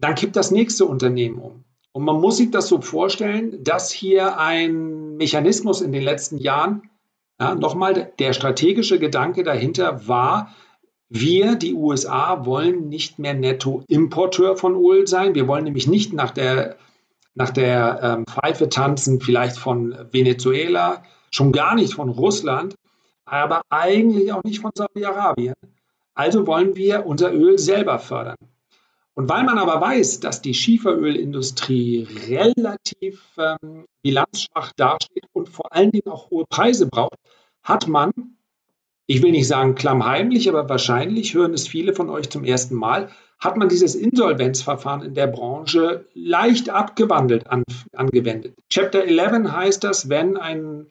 dann 0.00 0.16
kippt 0.16 0.34
das 0.34 0.50
nächste 0.50 0.86
Unternehmen 0.86 1.38
um. 1.38 1.64
Und 1.92 2.04
man 2.04 2.20
muss 2.20 2.38
sich 2.38 2.50
das 2.50 2.68
so 2.68 2.80
vorstellen, 2.80 3.62
dass 3.62 3.90
hier 3.90 4.38
ein 4.38 5.05
Mechanismus 5.16 5.80
in 5.80 5.92
den 5.92 6.02
letzten 6.02 6.38
Jahren, 6.38 6.90
ja, 7.40 7.54
nochmal, 7.54 8.12
der 8.18 8.32
strategische 8.32 8.98
Gedanke 8.98 9.42
dahinter 9.42 10.08
war, 10.08 10.54
wir, 11.08 11.54
die 11.54 11.74
USA, 11.74 12.46
wollen 12.46 12.88
nicht 12.88 13.18
mehr 13.18 13.34
Nettoimporteur 13.34 14.56
von 14.56 14.74
Öl 14.74 15.06
sein. 15.06 15.34
Wir 15.34 15.46
wollen 15.46 15.64
nämlich 15.64 15.86
nicht 15.86 16.12
nach 16.12 16.30
der 16.30 16.76
nach 17.36 17.50
der 17.50 18.00
ähm, 18.02 18.24
Pfeife 18.26 18.68
tanzen, 18.68 19.20
vielleicht 19.20 19.58
von 19.58 19.94
Venezuela, 20.10 21.02
schon 21.30 21.52
gar 21.52 21.74
nicht 21.74 21.92
von 21.92 22.08
Russland, 22.08 22.74
aber 23.26 23.60
eigentlich 23.68 24.32
auch 24.32 24.42
nicht 24.42 24.60
von 24.60 24.70
Saudi-Arabien. 24.74 25.54
Also 26.14 26.46
wollen 26.46 26.76
wir 26.76 27.04
unser 27.04 27.32
Öl 27.32 27.58
selber 27.58 27.98
fördern. 27.98 28.36
Und 29.16 29.30
weil 29.30 29.44
man 29.44 29.56
aber 29.56 29.80
weiß, 29.80 30.20
dass 30.20 30.42
die 30.42 30.52
Schieferölindustrie 30.52 32.06
relativ 32.28 33.22
ähm, 33.38 33.86
bilanzschwach 34.02 34.72
dasteht 34.76 35.24
und 35.32 35.48
vor 35.48 35.72
allen 35.72 35.90
Dingen 35.90 36.08
auch 36.08 36.30
hohe 36.30 36.44
Preise 36.46 36.86
braucht, 36.86 37.16
hat 37.62 37.88
man, 37.88 38.12
ich 39.06 39.22
will 39.22 39.30
nicht 39.30 39.48
sagen 39.48 39.74
klammheimlich, 39.74 40.50
aber 40.50 40.68
wahrscheinlich 40.68 41.32
hören 41.32 41.54
es 41.54 41.66
viele 41.66 41.94
von 41.94 42.10
euch 42.10 42.28
zum 42.28 42.44
ersten 42.44 42.74
Mal, 42.74 43.08
hat 43.38 43.56
man 43.56 43.70
dieses 43.70 43.94
Insolvenzverfahren 43.94 45.02
in 45.02 45.14
der 45.14 45.28
Branche 45.28 46.04
leicht 46.12 46.68
abgewandelt 46.68 47.46
an, 47.46 47.64
angewendet. 47.94 48.54
Chapter 48.68 49.04
11 49.04 49.50
heißt 49.50 49.82
das, 49.82 50.10
wenn 50.10 50.36
ein, 50.36 50.88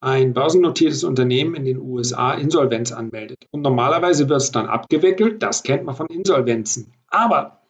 ein 0.00 0.32
börsennotiertes 0.32 1.04
Unternehmen 1.04 1.54
in 1.54 1.64
den 1.64 1.78
USA 1.78 2.32
Insolvenz 2.32 2.90
anmeldet. 2.90 3.46
Und 3.50 3.62
normalerweise 3.62 4.28
wird 4.28 4.40
es 4.40 4.50
dann 4.50 4.66
abgewickelt, 4.66 5.42
das 5.42 5.62
kennt 5.62 5.84
man 5.84 5.94
von 5.94 6.06
Insolvenzen. 6.06 6.92
Aber 7.08 7.62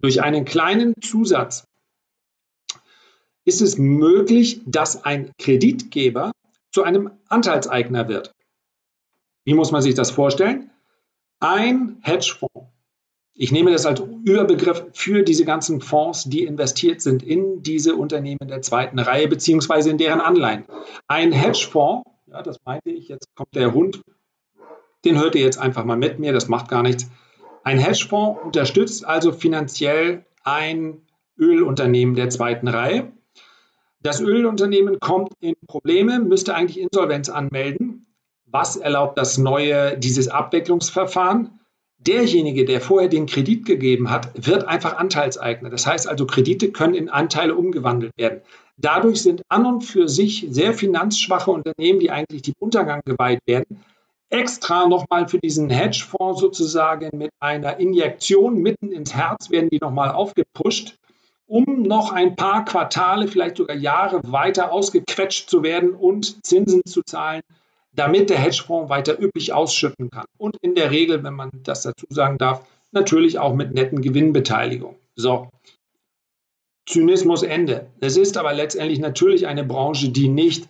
durch 0.00 0.22
einen 0.22 0.44
kleinen 0.44 0.94
Zusatz 1.00 1.64
ist 3.44 3.62
es 3.62 3.78
möglich, 3.78 4.60
dass 4.66 5.04
ein 5.04 5.32
Kreditgeber 5.38 6.32
zu 6.72 6.82
einem 6.82 7.10
Anteilseigner 7.28 8.08
wird. 8.08 8.32
Wie 9.44 9.54
muss 9.54 9.72
man 9.72 9.82
sich 9.82 9.94
das 9.94 10.10
vorstellen? 10.10 10.70
Ein 11.40 11.98
Hedgefonds 12.02 12.69
ich 13.40 13.52
nehme 13.52 13.72
das 13.72 13.86
als 13.86 14.00
Überbegriff 14.00 14.84
für 14.92 15.22
diese 15.22 15.46
ganzen 15.46 15.80
Fonds, 15.80 16.24
die 16.24 16.44
investiert 16.44 17.00
sind 17.00 17.22
in 17.22 17.62
diese 17.62 17.96
Unternehmen 17.96 18.46
der 18.46 18.60
zweiten 18.60 18.98
Reihe 18.98 19.28
beziehungsweise 19.28 19.88
in 19.88 19.96
deren 19.96 20.20
Anleihen. 20.20 20.66
Ein 21.08 21.32
Hedgefonds, 21.32 22.04
ja, 22.26 22.42
das 22.42 22.58
meinte 22.66 22.90
ich, 22.90 23.08
jetzt 23.08 23.34
kommt 23.34 23.54
der 23.54 23.72
Hund, 23.72 24.02
den 25.06 25.18
hört 25.18 25.36
ihr 25.36 25.40
jetzt 25.40 25.58
einfach 25.58 25.86
mal 25.86 25.96
mit 25.96 26.18
mir, 26.18 26.34
das 26.34 26.48
macht 26.48 26.68
gar 26.68 26.82
nichts. 26.82 27.10
Ein 27.64 27.78
Hedgefonds 27.78 28.40
unterstützt 28.44 29.06
also 29.06 29.32
finanziell 29.32 30.26
ein 30.44 31.00
Ölunternehmen 31.38 32.16
der 32.16 32.28
zweiten 32.28 32.68
Reihe. 32.68 33.10
Das 34.02 34.20
Ölunternehmen 34.20 35.00
kommt 35.00 35.32
in 35.40 35.54
Probleme, 35.66 36.20
müsste 36.20 36.54
eigentlich 36.54 36.78
Insolvenz 36.78 37.30
anmelden. 37.30 38.06
Was 38.44 38.76
erlaubt 38.76 39.16
das 39.16 39.38
neue, 39.38 39.96
dieses 39.96 40.28
Abwicklungsverfahren? 40.28 41.59
Derjenige, 42.06 42.64
der 42.64 42.80
vorher 42.80 43.08
den 43.08 43.26
Kredit 43.26 43.66
gegeben 43.66 44.10
hat, 44.10 44.30
wird 44.34 44.66
einfach 44.66 44.96
Anteilseigner. 44.96 45.70
Das 45.70 45.86
heißt 45.86 46.08
also, 46.08 46.26
Kredite 46.26 46.72
können 46.72 46.94
in 46.94 47.08
Anteile 47.08 47.54
umgewandelt 47.54 48.12
werden. 48.16 48.40
Dadurch 48.76 49.22
sind 49.22 49.42
an 49.48 49.66
und 49.66 49.82
für 49.82 50.08
sich 50.08 50.46
sehr 50.50 50.72
finanzschwache 50.72 51.50
Unternehmen, 51.50 52.00
die 52.00 52.10
eigentlich 52.10 52.42
dem 52.42 52.54
Untergang 52.58 53.02
geweiht 53.04 53.40
werden, 53.46 53.84
extra 54.30 54.86
nochmal 54.88 55.28
für 55.28 55.38
diesen 55.38 55.68
Hedgefonds 55.68 56.40
sozusagen 56.40 57.10
mit 57.18 57.30
einer 57.40 57.78
Injektion 57.78 58.56
mitten 58.56 58.92
ins 58.92 59.14
Herz 59.14 59.50
werden 59.50 59.68
die 59.70 59.78
nochmal 59.78 60.12
aufgepusht, 60.12 60.96
um 61.46 61.82
noch 61.82 62.12
ein 62.12 62.36
paar 62.36 62.64
Quartale, 62.64 63.26
vielleicht 63.26 63.56
sogar 63.56 63.76
Jahre 63.76 64.20
weiter 64.24 64.72
ausgequetscht 64.72 65.50
zu 65.50 65.62
werden 65.62 65.90
und 65.90 66.46
Zinsen 66.46 66.82
zu 66.86 67.02
zahlen, 67.02 67.42
damit 67.92 68.30
der 68.30 68.38
Hedgefonds 68.38 68.90
weiter 68.90 69.20
üppig 69.20 69.52
ausschütten 69.52 70.10
kann. 70.10 70.26
Und 70.38 70.56
in 70.60 70.74
der 70.74 70.90
Regel, 70.90 71.22
wenn 71.24 71.34
man 71.34 71.50
das 71.62 71.82
dazu 71.82 72.06
sagen 72.08 72.38
darf, 72.38 72.66
natürlich 72.92 73.38
auch 73.38 73.54
mit 73.54 73.72
netten 73.72 74.00
Gewinnbeteiligung. 74.00 74.96
So. 75.16 75.48
Zynismus 76.86 77.42
Ende. 77.42 77.86
Es 78.00 78.16
ist 78.16 78.36
aber 78.36 78.52
letztendlich 78.52 78.98
natürlich 78.98 79.46
eine 79.46 79.64
Branche, 79.64 80.10
die 80.10 80.28
nicht 80.28 80.68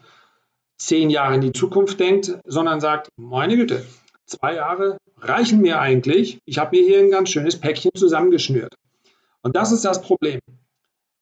zehn 0.77 1.11
Jahre 1.11 1.35
in 1.35 1.41
die 1.41 1.53
Zukunft 1.53 2.01
denkt, 2.01 2.39
sondern 2.45 2.81
sagt, 2.81 3.09
meine 3.17 3.57
Güte, 3.57 3.85
zwei 4.27 4.55
Jahre 4.55 4.99
reichen 5.19 5.61
mir 5.61 5.81
eigentlich. 5.81 6.39
Ich 6.45 6.59
habe 6.59 6.77
mir 6.77 6.87
hier 6.87 6.99
ein 6.99 7.11
ganz 7.11 7.31
schönes 7.31 7.59
Päckchen 7.59 7.91
zusammengeschnürt. 7.95 8.75
Und 9.43 9.57
das 9.57 9.73
ist 9.73 9.85
das 9.85 10.03
Problem. 10.03 10.41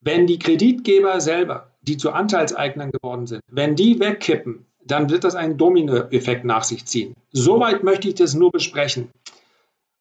Wenn 0.00 0.26
die 0.26 0.38
Kreditgeber 0.38 1.20
selber, 1.20 1.72
die 1.82 1.96
zu 1.96 2.12
Anteilseignern 2.12 2.90
geworden 2.92 3.26
sind, 3.26 3.42
wenn 3.50 3.74
die 3.74 3.98
wegkippen, 3.98 4.66
dann 4.84 5.10
wird 5.10 5.24
das 5.24 5.34
einen 5.34 5.58
Dominoeffekt 5.58 6.44
nach 6.44 6.64
sich 6.64 6.86
ziehen. 6.86 7.14
Soweit 7.32 7.84
möchte 7.84 8.08
ich 8.08 8.14
das 8.14 8.34
nur 8.34 8.50
besprechen. 8.50 9.10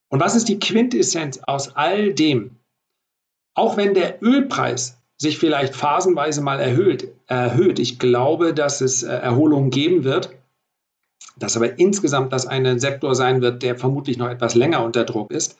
Und 0.09 0.19
was 0.19 0.35
ist 0.35 0.47
die 0.47 0.59
Quintessenz 0.59 1.39
aus 1.45 1.75
all 1.75 2.13
dem? 2.13 2.57
Auch 3.53 3.75
wenn 3.75 3.93
der 3.93 4.21
Ölpreis 4.21 4.97
sich 5.17 5.37
vielleicht 5.37 5.75
phasenweise 5.75 6.41
mal 6.41 6.59
erhöht, 6.59 7.11
erhöht 7.25 7.79
ich 7.79 7.99
glaube, 7.99 8.53
dass 8.53 8.81
es 8.81 9.03
äh, 9.03 9.11
Erholungen 9.11 9.71
geben 9.71 10.03
wird, 10.03 10.29
dass 11.37 11.57
aber 11.57 11.79
insgesamt 11.79 12.31
das 12.33 12.45
ein 12.45 12.79
Sektor 12.79 13.15
sein 13.15 13.41
wird, 13.41 13.63
der 13.63 13.75
vermutlich 13.75 14.17
noch 14.17 14.29
etwas 14.29 14.55
länger 14.55 14.83
unter 14.83 15.05
Druck 15.05 15.31
ist, 15.31 15.57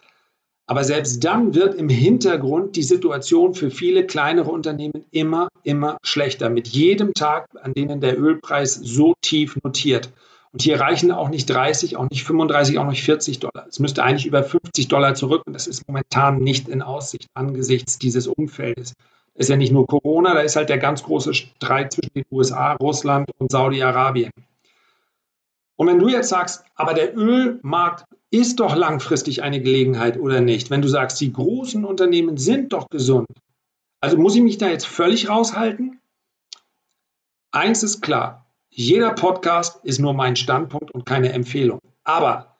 aber 0.68 0.84
selbst 0.84 1.24
dann 1.24 1.56
wird 1.56 1.76
im 1.76 1.88
Hintergrund 1.88 2.76
die 2.76 2.84
Situation 2.84 3.54
für 3.54 3.72
viele 3.72 4.06
kleinere 4.06 4.52
Unternehmen 4.52 5.06
immer, 5.12 5.48
immer 5.64 5.98
schlechter. 6.04 6.50
Mit 6.50 6.68
jedem 6.68 7.14
Tag, 7.14 7.48
an 7.62 7.74
denen 7.74 8.02
der 8.02 8.20
Ölpreis 8.20 8.76
so 8.76 9.14
tief 9.22 9.58
notiert. 9.64 10.12
Und 10.52 10.62
hier 10.62 10.80
reichen 10.80 11.12
auch 11.12 11.30
nicht 11.30 11.50
30, 11.50 11.96
auch 11.96 12.10
nicht 12.10 12.26
35, 12.26 12.80
auch 12.80 12.88
nicht 12.90 13.04
40 13.04 13.40
Dollar. 13.40 13.66
Es 13.70 13.80
müsste 13.80 14.04
eigentlich 14.04 14.26
über 14.26 14.44
50 14.44 14.90
Dollar 14.90 15.16
zurück 15.16 15.44
und 15.46 15.54
das 15.54 15.68
ist 15.68 15.88
momentan 15.88 16.40
nicht 16.40 16.68
in 16.68 16.82
Aussicht 16.82 17.28
angesichts 17.34 17.98
dieses 17.98 18.28
Umfeldes. 18.28 18.94
Das 19.36 19.46
ist 19.46 19.50
ja 19.50 19.56
nicht 19.56 19.72
nur 19.72 19.88
Corona, 19.88 20.34
da 20.34 20.42
ist 20.42 20.58
halt 20.58 20.68
der 20.68 20.80
ganz 20.80 21.04
große 21.04 21.34
Streit 21.34 21.94
zwischen 21.94 22.14
den 22.14 22.26
USA, 22.32 22.74
Russland 22.74 23.30
und 23.38 23.52
Saudi-Arabien. 23.52 24.32
Und 25.78 25.88
wenn 25.88 26.00
du 26.00 26.10
jetzt 26.10 26.30
sagst, 26.30 26.66
aber 26.76 26.94
der 26.94 27.16
Ölmarkt 27.16 28.06
ist 28.30 28.60
doch 28.60 28.76
langfristig 28.76 29.44
eine 29.44 29.62
Gelegenheit 29.62 30.20
oder 30.20 30.42
nicht, 30.42 30.70
wenn 30.70 30.82
du 30.82 30.88
sagst, 30.88 31.20
die 31.22 31.32
großen 31.32 31.86
Unternehmen 31.86 32.38
sind 32.38 32.74
doch 32.74 32.90
gesund, 32.90 33.28
Also 34.00 34.18
muss 34.18 34.36
ich 34.36 34.42
mich 34.42 34.58
da 34.58 34.70
jetzt 34.70 34.86
völlig 34.86 35.30
raushalten? 35.30 36.00
Eins 37.52 37.84
ist 37.84 38.02
klar, 38.02 38.46
jeder 38.70 39.14
Podcast 39.14 39.84
ist 39.84 40.00
nur 40.00 40.14
mein 40.14 40.36
Standpunkt 40.36 40.92
und 40.92 41.06
keine 41.06 41.32
Empfehlung. 41.34 41.80
Aber 42.04 42.58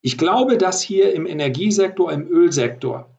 ich 0.00 0.18
glaube, 0.18 0.56
dass 0.58 0.82
hier 0.82 1.12
im 1.14 1.26
Energiesektor, 1.26 2.10
im 2.10 2.26
Ölsektor 2.26 3.10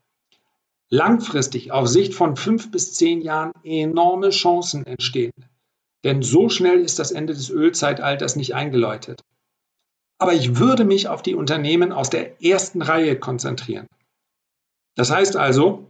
langfristig 0.89 1.72
auf 1.72 1.88
Sicht 1.88 2.13
von 2.13 2.36
fünf 2.36 2.72
bis 2.72 2.93
zehn 2.93 3.22
Jahren 3.22 3.53
enorme 3.63 4.31
Chancen 4.31 4.86
entstehen. 4.86 5.31
Denn 6.03 6.22
so 6.24 6.50
schnell 6.50 6.81
ist 6.81 7.00
das 7.00 7.12
Ende 7.12 7.34
des 7.34 7.50
Ölzeitalters 7.50 8.36
nicht 8.36 8.55
eingeläutet. 8.55 9.22
Aber 10.21 10.33
ich 10.33 10.59
würde 10.59 10.85
mich 10.85 11.07
auf 11.07 11.23
die 11.23 11.33
Unternehmen 11.33 11.91
aus 11.91 12.11
der 12.11 12.43
ersten 12.43 12.83
Reihe 12.83 13.15
konzentrieren. 13.19 13.87
Das 14.95 15.09
heißt 15.09 15.35
also 15.35 15.87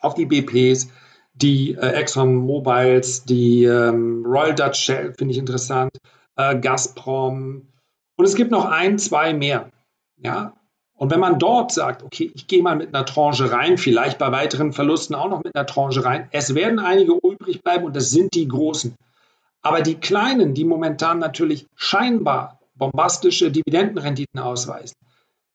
auf 0.00 0.14
die 0.14 0.24
BPs, 0.24 0.88
die 1.34 1.74
äh, 1.74 1.90
Exxon 1.90 2.36
Mobiles, 2.36 3.24
die 3.24 3.64
ähm, 3.64 4.24
Royal 4.24 4.54
Dutch 4.54 4.80
Shell 4.80 5.12
finde 5.12 5.32
ich 5.32 5.38
interessant, 5.38 5.90
äh, 6.36 6.58
Gazprom 6.58 7.68
und 8.16 8.24
es 8.24 8.34
gibt 8.34 8.50
noch 8.50 8.64
ein, 8.64 8.98
zwei 8.98 9.34
mehr. 9.34 9.68
Ja, 10.16 10.54
und 10.94 11.10
wenn 11.10 11.20
man 11.20 11.38
dort 11.38 11.70
sagt, 11.70 12.02
okay, 12.02 12.32
ich 12.34 12.46
gehe 12.46 12.62
mal 12.62 12.76
mit 12.76 12.94
einer 12.94 13.04
Tranche 13.04 13.52
rein, 13.52 13.76
vielleicht 13.76 14.16
bei 14.16 14.32
weiteren 14.32 14.72
Verlusten 14.72 15.14
auch 15.14 15.28
noch 15.28 15.44
mit 15.44 15.54
einer 15.54 15.66
Tranche 15.66 16.02
rein, 16.02 16.28
es 16.30 16.54
werden 16.54 16.78
einige 16.78 17.12
übrig 17.12 17.62
bleiben 17.62 17.84
und 17.84 17.94
das 17.94 18.08
sind 18.08 18.34
die 18.34 18.48
großen. 18.48 18.94
Aber 19.60 19.82
die 19.82 19.96
kleinen, 19.96 20.54
die 20.54 20.64
momentan 20.64 21.18
natürlich 21.18 21.66
scheinbar 21.76 22.58
bombastische 22.76 23.50
Dividendenrenditen 23.50 24.40
ausweisen, 24.40 24.96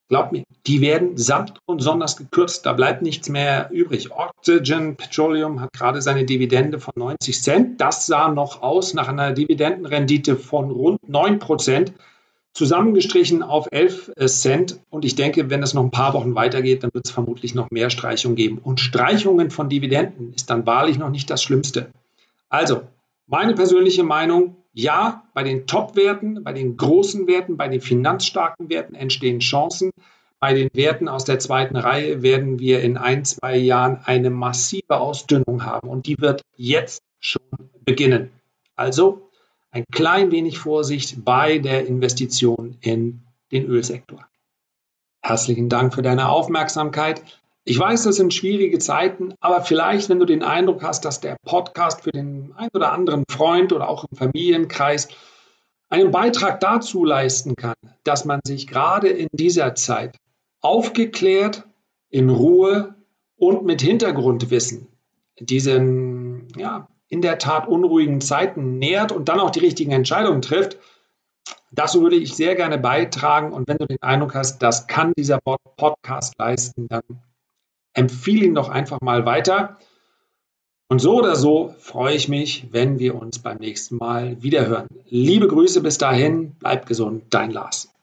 glaubt 0.08 0.32
mir, 0.32 0.42
die 0.66 0.80
werden 0.80 1.16
samt 1.16 1.58
und 1.66 1.80
sonders 1.80 2.16
gekürzt. 2.16 2.66
Da 2.66 2.72
bleibt 2.72 3.02
nichts 3.02 3.28
mehr 3.28 3.70
übrig. 3.72 4.10
Oxygen 4.12 4.96
Petroleum 4.96 5.60
hat 5.60 5.72
gerade 5.72 6.02
seine 6.02 6.24
Dividende 6.24 6.80
von 6.80 6.92
90 6.96 7.42
Cent. 7.42 7.80
Das 7.80 8.06
sah 8.06 8.28
noch 8.28 8.62
aus 8.62 8.92
nach 8.92 9.08
einer 9.08 9.32
Dividendenrendite 9.32 10.36
von 10.36 10.70
rund 10.70 11.08
9 11.08 11.38
Prozent 11.38 11.92
zusammengestrichen 12.52 13.42
auf 13.42 13.68
11 13.70 14.12
äh, 14.16 14.26
Cent. 14.26 14.80
Und 14.90 15.04
ich 15.04 15.14
denke, 15.14 15.50
wenn 15.50 15.62
es 15.62 15.74
noch 15.74 15.84
ein 15.84 15.90
paar 15.90 16.14
Wochen 16.14 16.34
weitergeht, 16.34 16.82
dann 16.82 16.90
wird 16.92 17.06
es 17.06 17.12
vermutlich 17.12 17.54
noch 17.54 17.70
mehr 17.70 17.90
Streichungen 17.90 18.36
geben. 18.36 18.58
Und 18.58 18.80
Streichungen 18.80 19.50
von 19.50 19.68
Dividenden 19.68 20.34
ist 20.34 20.50
dann 20.50 20.66
wahrlich 20.66 20.98
noch 20.98 21.10
nicht 21.10 21.30
das 21.30 21.42
Schlimmste. 21.42 21.90
Also, 22.48 22.82
meine 23.26 23.54
persönliche 23.54 24.02
Meinung, 24.02 24.56
ja, 24.72 25.24
bei 25.34 25.42
den 25.42 25.66
Top-Werten, 25.66 26.44
bei 26.44 26.52
den 26.52 26.76
großen 26.76 27.26
Werten, 27.26 27.56
bei 27.56 27.68
den 27.68 27.80
finanzstarken 27.80 28.68
Werten 28.68 28.94
entstehen 28.94 29.40
Chancen. 29.40 29.90
Bei 30.38 30.54
den 30.54 30.70
Werten 30.72 31.08
aus 31.08 31.24
der 31.24 31.38
zweiten 31.38 31.76
Reihe 31.76 32.22
werden 32.22 32.58
wir 32.58 32.80
in 32.80 32.96
ein, 32.96 33.24
zwei 33.24 33.56
Jahren 33.56 34.00
eine 34.04 34.30
massive 34.30 34.98
Ausdünnung 34.98 35.64
haben 35.64 35.88
und 35.88 36.06
die 36.06 36.18
wird 36.18 36.42
jetzt 36.56 37.02
schon 37.18 37.42
beginnen. 37.84 38.30
Also 38.74 39.30
ein 39.70 39.84
klein 39.92 40.30
wenig 40.32 40.58
Vorsicht 40.58 41.24
bei 41.24 41.58
der 41.58 41.86
Investition 41.86 42.78
in 42.80 43.22
den 43.52 43.66
Ölsektor. 43.66 44.26
Herzlichen 45.20 45.68
Dank 45.68 45.94
für 45.94 46.02
deine 46.02 46.30
Aufmerksamkeit. 46.30 47.22
Ich 47.64 47.78
weiß, 47.78 48.04
das 48.04 48.16
sind 48.16 48.32
schwierige 48.32 48.78
Zeiten, 48.78 49.34
aber 49.40 49.60
vielleicht, 49.62 50.08
wenn 50.08 50.18
du 50.18 50.24
den 50.24 50.42
Eindruck 50.42 50.82
hast, 50.82 51.04
dass 51.04 51.20
der 51.20 51.36
Podcast 51.44 52.02
für 52.02 52.10
den 52.10 52.52
einen 52.56 52.70
oder 52.72 52.92
anderen 52.92 53.24
Freund 53.30 53.72
oder 53.72 53.88
auch 53.88 54.04
im 54.10 54.16
Familienkreis 54.16 55.08
einen 55.90 56.10
Beitrag 56.10 56.60
dazu 56.60 57.04
leisten 57.04 57.56
kann, 57.56 57.74
dass 58.04 58.24
man 58.24 58.40
sich 58.44 58.66
gerade 58.66 59.08
in 59.08 59.28
dieser 59.32 59.74
Zeit 59.74 60.16
aufgeklärt, 60.60 61.64
in 62.08 62.30
Ruhe 62.30 62.94
und 63.36 63.64
mit 63.64 63.82
Hintergrundwissen 63.82 64.88
diesen 65.38 66.48
ja, 66.56 66.88
in 67.08 67.22
der 67.22 67.38
Tat 67.38 67.66
unruhigen 67.66 68.20
Zeiten 68.20 68.78
nährt 68.78 69.12
und 69.12 69.28
dann 69.28 69.40
auch 69.40 69.50
die 69.50 69.60
richtigen 69.60 69.90
Entscheidungen 69.90 70.42
trifft, 70.42 70.78
dazu 71.72 72.02
würde 72.02 72.16
ich 72.16 72.34
sehr 72.34 72.54
gerne 72.54 72.78
beitragen. 72.78 73.52
Und 73.52 73.68
wenn 73.68 73.78
du 73.78 73.86
den 73.86 74.02
Eindruck 74.02 74.34
hast, 74.34 74.62
das 74.62 74.86
kann 74.86 75.12
dieser 75.16 75.40
Podcast 75.40 76.34
leisten, 76.38 76.88
dann 76.88 77.02
empfehle 77.94 78.46
ihn 78.46 78.54
doch 78.54 78.68
einfach 78.68 79.00
mal 79.00 79.26
weiter. 79.26 79.78
Und 80.88 80.98
so 81.00 81.16
oder 81.18 81.36
so 81.36 81.74
freue 81.78 82.16
ich 82.16 82.28
mich, 82.28 82.66
wenn 82.72 82.98
wir 82.98 83.14
uns 83.14 83.38
beim 83.38 83.58
nächsten 83.58 83.96
Mal 83.96 84.42
wiederhören. 84.42 84.88
Liebe 85.08 85.46
Grüße 85.46 85.82
bis 85.82 85.98
dahin, 85.98 86.56
bleib 86.58 86.86
gesund, 86.86 87.24
dein 87.30 87.50
Lars. 87.52 87.94